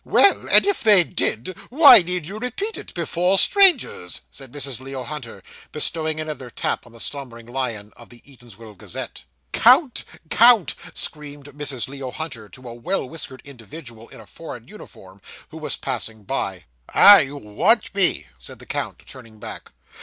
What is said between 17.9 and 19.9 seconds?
me?' said the count, turning back.